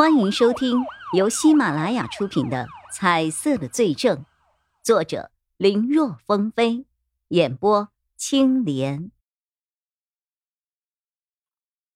[0.00, 0.80] 欢迎收听
[1.12, 4.16] 由喜马拉雅出品的《彩色的罪证》，
[4.80, 5.28] 作者
[5.60, 6.88] 林若风飞，
[7.28, 9.12] 演播青莲。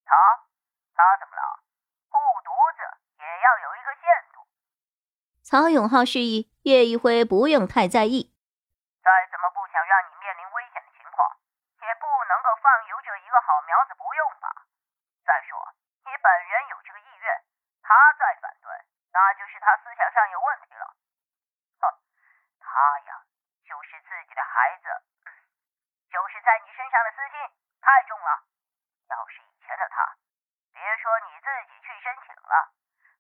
[0.04, 0.12] 他
[0.92, 1.64] 他怎么了？
[2.12, 2.84] 护犊子
[3.16, 4.04] 也要有一个限
[4.36, 4.44] 度。
[5.40, 8.28] 曹永浩示意叶一辉不用太在意。
[9.00, 11.24] 再怎么不想让你面临危险的情况，
[11.80, 14.68] 也不能够放游这一个好苗子不用吧？
[15.24, 15.56] 再说
[16.04, 17.32] 你本人有这个意愿，
[17.84, 18.68] 他再反对，
[19.12, 20.84] 那那就是他思想上有问题了。
[21.80, 21.88] 哼，
[22.60, 23.24] 他呀，
[23.64, 24.84] 就是自己的孩子，
[26.12, 27.40] 就是在你身上的私心
[27.80, 28.44] 太重了。
[29.08, 30.16] 要是以前的他，
[30.74, 32.68] 别说你自己去申请了，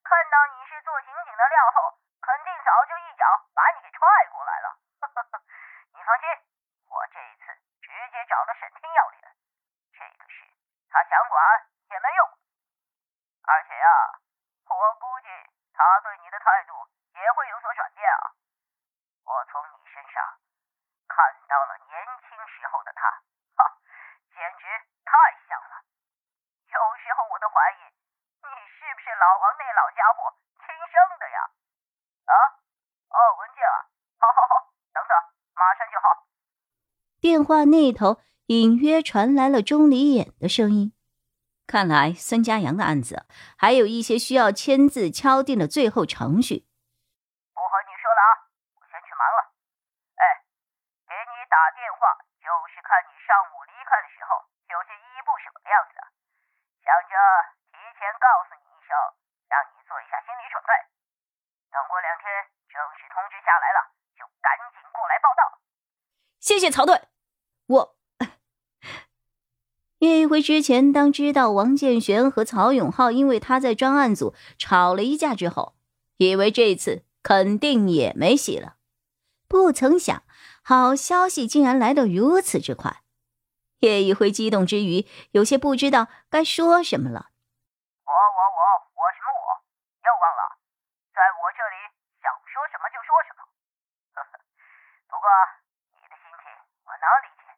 [0.04, 4.76] 看到你是做刑警的料后，肯定早就一脚把你给踹过来了。
[5.96, 6.28] 你放心，
[6.84, 7.46] 我这一次
[7.80, 9.36] 直接找了沈天要脸，
[9.96, 10.52] 这个事
[10.90, 11.42] 他想管
[11.88, 12.28] 也没用。
[13.48, 13.88] 而且呀，
[14.68, 15.28] 我估计
[15.74, 16.72] 他对你的态度
[17.18, 18.32] 也会有所转变啊。
[19.26, 20.22] 我从你身上
[21.10, 21.18] 看
[21.50, 23.10] 到了年轻时候的他，
[23.58, 23.60] 哈，
[24.30, 24.64] 简直
[25.04, 25.12] 太
[25.44, 25.82] 像了。
[26.70, 31.38] 有时候我都怀疑你是不是老王那老家伙亲生的呀？
[32.24, 32.34] 啊？
[33.10, 33.84] 哦，文静啊，
[34.22, 35.12] 好好好，等等，
[35.54, 36.24] 马上就好。
[37.20, 40.93] 电话那头隐约传来了钟离眼的声音。
[41.66, 43.26] 看来孙家阳的案子
[43.56, 46.68] 还有一些需要签字敲定的最后程序。
[47.56, 48.32] 不和你说了啊，
[48.76, 49.40] 我先去忙了。
[50.20, 50.22] 哎，
[51.08, 55.96] 给你打电话就是看你上午离开的时候有些依依不舍的样子，
[56.84, 57.14] 想着
[57.72, 58.92] 提前告诉你一声，
[59.48, 60.70] 让你做一下心理准备。
[61.72, 62.28] 等过两天
[62.68, 63.80] 正式通知下来了，
[64.14, 65.42] 就赶紧过来报道。
[66.38, 67.13] 谢谢曹队，我。
[70.04, 75.74] 叶一辉之前当知道王建玄和曹永浩因为他在专案组吵了一架之后，
[76.18, 78.76] 以为这次肯定也没戏了，
[79.48, 80.22] 不曾想
[80.62, 83.00] 好消息竟然来得如此之快。
[83.80, 87.32] 叶一辉激动之余，有些不知道该说什么了。
[88.04, 88.60] 我我我
[89.00, 89.48] 我什么我？
[90.04, 90.42] 又忘了，
[91.16, 91.76] 在我这里
[92.20, 93.40] 想说什么就说什么。
[94.12, 94.32] 呵呵，
[95.08, 95.24] 不过
[95.96, 96.44] 你的心情
[96.84, 97.48] 我能理解，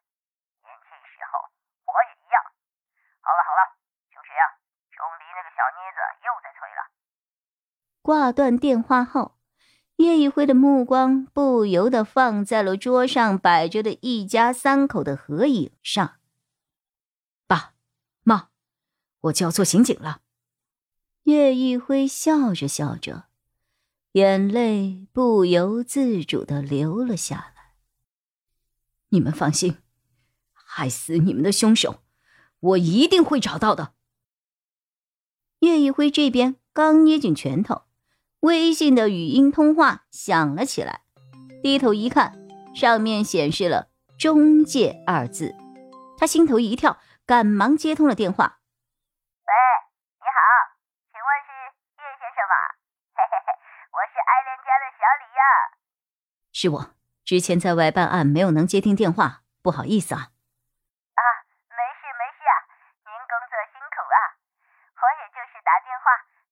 [0.63, 1.43] 年轻时候
[1.87, 2.39] 我也一样。
[3.23, 3.61] 好了好了，
[4.11, 4.43] 就这样。
[4.97, 6.81] 钟离那个小妮子又在催了。
[8.01, 9.37] 挂断电话后，
[9.97, 16.15] 叶一辉的目光不由得放在了桌上摆着的一家三口的合影上。
[17.45, 17.73] 爸，
[18.23, 18.49] 妈，
[19.21, 20.21] 我就要做刑警了。
[21.23, 23.25] 叶一辉笑着笑着，
[24.13, 27.73] 眼泪不由自主的流了下来。
[29.09, 29.79] 你们放心，
[30.53, 32.01] 害死你们的凶手，
[32.59, 33.96] 我一定会找到的。
[35.59, 37.83] 叶一辉这边刚捏紧拳头，
[38.41, 41.01] 微信的语音通话响了起来。
[41.63, 42.33] 低头一看，
[42.75, 45.55] 上面显示了“中介”二字，
[46.19, 48.59] 他心头一跳，赶忙接通了电话。
[49.41, 49.53] 喂，
[50.21, 50.37] 你好，
[51.09, 51.49] 请问是
[51.97, 52.55] 叶先生吗？
[53.17, 53.49] 嘿嘿嘿，
[53.89, 55.41] 我是爱恋家的小李呀。
[56.53, 60.21] 是我，之前在外办案没有能接听电话，不好意思啊。
[60.21, 61.21] 啊，
[61.73, 62.53] 没事没事啊，
[63.01, 64.17] 您工作辛苦啊。
[64.97, 66.05] 我也就是打电话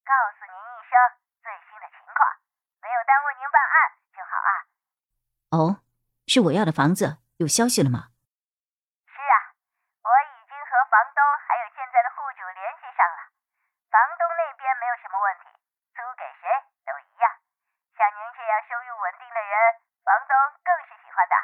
[0.06, 0.94] 告诉您一声
[1.42, 2.18] 最新的情况，
[2.82, 3.76] 没有耽误您办案
[4.14, 4.52] 就好啊。
[5.52, 5.82] 哦，
[6.28, 8.14] 是我要的房子，有消息了吗？
[9.10, 9.38] 是啊，
[10.06, 13.22] 我已经和房东还有现在的户主联系上了，
[13.90, 15.50] 房东那边没有什么问题，
[15.98, 16.46] 租给谁
[16.86, 17.26] 都一样。
[17.98, 19.56] 像您这样收入稳定的人，
[20.06, 21.36] 房东更是喜欢的。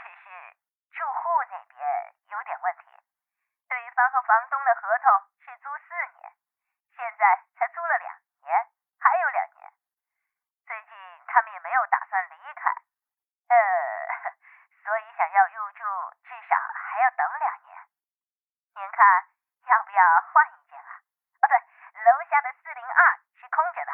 [0.00, 0.24] 只是
[0.96, 1.76] 住户那边
[2.30, 2.86] 有点问题，
[3.68, 5.08] 对方和房东的合同
[5.42, 5.90] 是租四
[6.20, 6.30] 年，
[6.94, 7.24] 现在
[7.58, 8.14] 才租了两
[8.46, 8.54] 年，
[9.02, 9.72] 还有两年。
[10.66, 10.94] 最近
[11.26, 12.70] 他们也没有打算离开，
[13.50, 13.58] 呃，
[14.84, 15.82] 所以想要入住
[16.22, 17.74] 至少还要等两年。
[18.76, 19.02] 您看
[19.66, 20.02] 要不要
[20.34, 20.90] 换一间啊？
[21.38, 21.54] 哦，对，
[22.02, 23.00] 楼下的四零二
[23.38, 23.92] 是空着的。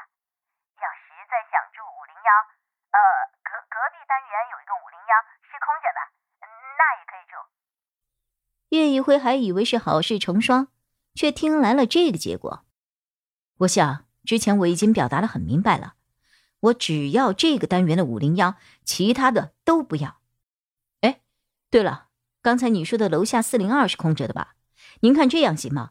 [0.80, 2.30] 要实在想住五零幺，
[2.96, 2.98] 呃，
[3.44, 5.12] 隔隔壁单元有一个五零幺
[5.44, 6.00] 是空着的，
[6.80, 7.36] 那也可以住。
[8.70, 10.68] 叶一辉还以为是好事成双，
[11.14, 12.64] 却听来了这个结果。
[13.58, 15.94] 我想之前我已经表达的很明白了，
[16.60, 20.22] 我只要这个单元的五零幺，其他的都不要。
[21.02, 21.20] 哎，
[21.70, 22.08] 对了，
[22.40, 24.54] 刚才你说的楼下四零二是空着的吧？
[25.04, 25.90] 您看这样行吗？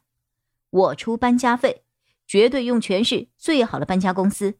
[0.69, 1.83] 我出搬家费，
[2.25, 4.55] 绝对用全市最好的搬家公司。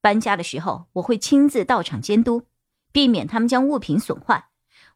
[0.00, 2.42] 搬家的时候我会亲自到场监督，
[2.90, 4.48] 避免他们将物品损坏。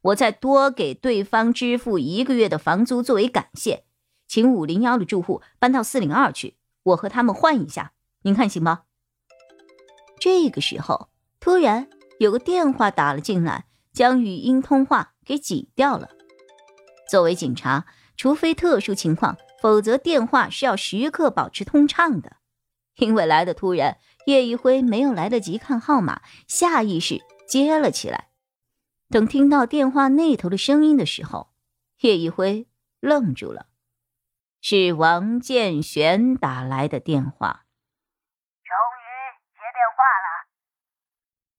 [0.02, 3.84] 我再多给对方支付一个月的房租作为感谢，
[4.26, 7.92] 请五零幺的住户搬到四零二去，我和他们换一下，
[8.22, 8.82] 您看行吗？
[10.18, 11.88] 这个时候，突然
[12.18, 16.10] 有个电话打了进来，将语音通话给挤掉了。
[17.08, 17.86] 作为警察，
[18.20, 22.36] 除非特殊情况，否则电话是要时刻保持通畅的。
[22.96, 23.96] 因为来的突然，
[24.26, 28.28] 叶一辉没有来得及看号码，下意识接了起来。
[29.08, 31.54] 等听到电话那头的声音的时候，
[32.00, 32.68] 叶一辉
[33.00, 33.68] 愣住了，
[34.60, 37.64] 是王建玄打来的电话。
[38.62, 39.08] 终于
[39.54, 40.28] 接电话了，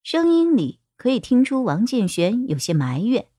[0.03, 3.29] 声音里可以听出王建玄有些埋怨，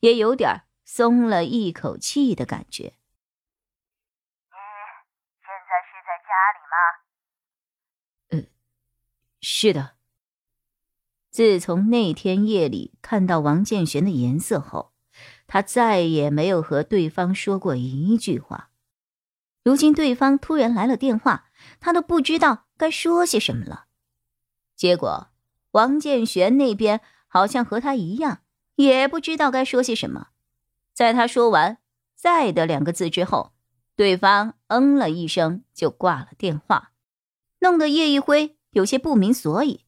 [0.00, 2.84] 也有点儿松了一口气的感觉。
[2.84, 4.56] 你
[5.44, 8.48] 现在是在家里吗？
[9.38, 9.96] 是的。
[11.30, 14.94] 自从那天夜里看到王建玄的颜色后，
[15.46, 18.70] 他再也没有和对方说过一句话。
[19.62, 21.50] 如今对方突然来了电话，
[21.80, 23.88] 他都不知道该说些什么了。
[24.74, 25.28] 结果，
[25.72, 28.40] 王建玄那边好像和他一样，
[28.76, 30.30] 也不知道该说些什么。
[30.98, 31.78] 在他说完
[32.18, 33.52] “在”的两个字之后，
[33.94, 36.90] 对方嗯了一声就挂了电话，
[37.60, 38.56] 弄得叶一辉。
[38.70, 39.84] 有些不明所以，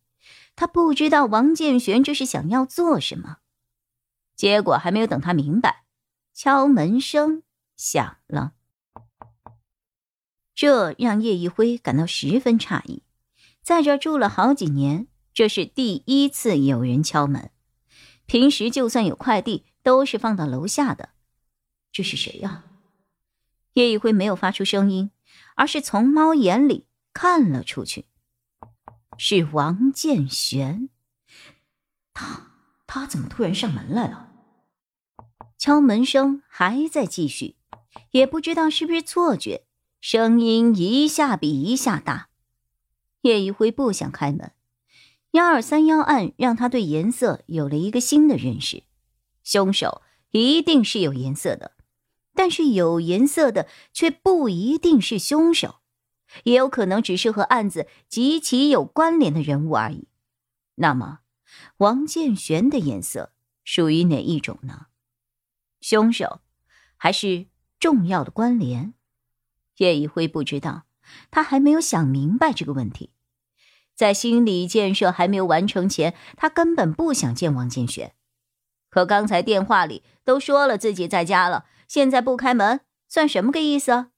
[0.54, 3.38] 他不知道王建玄这是想要做什么。
[4.36, 5.82] 结果还没有等他明白，
[6.32, 7.42] 敲门声
[7.76, 8.52] 响了。
[10.54, 13.02] 这让叶一辉感到十分诧异，
[13.64, 17.50] 在这住了好几年，这是第一次有人敲门。
[18.26, 21.10] 平时就算有快递，都是放到楼下的。
[21.92, 22.64] 这是谁呀？
[23.74, 25.10] 叶一辉没有发出声音，
[25.54, 28.06] 而是从猫眼里看了出去。
[29.16, 30.88] 是王建玄，
[32.14, 32.52] 他
[32.86, 34.32] 他怎么突然上门来了？
[35.58, 37.56] 敲门声还在继续，
[38.12, 39.66] 也不知道是不是错觉，
[40.00, 42.28] 声音一下比一下大。
[43.20, 44.52] 叶一辉不想开门，
[45.32, 48.84] 幺二三幺案让他对颜色有了一个新的认识，
[49.50, 51.72] 凶手一定是有颜色的，
[52.36, 55.80] 但是有颜色的却不一定是凶手。
[56.44, 60.06] 也有可能只是和案子极其有关联的人物而已。
[60.76, 61.18] 那么，
[61.78, 63.32] 王建玄的颜色
[63.64, 64.86] 属于哪一种呢？
[65.80, 66.42] 凶手，
[66.96, 67.46] 还是
[67.80, 68.94] 重要的关联？
[69.78, 70.84] 叶一辉不知道，
[71.32, 73.10] 他还没有想明白这个问题。
[73.96, 78.14] 在心理建设还没有完成前，他根本不想见王建玄。
[78.90, 84.10] 可刚才电话里都说了自己在家了，现在不开门，算什么个意思？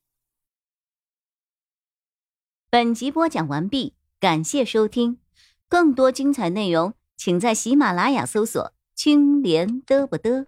[2.71, 5.19] 本集播讲完毕，感谢收听，
[5.69, 10.47] 更多精彩内容，请在喜马拉雅搜索“青莲嘚不嘚”。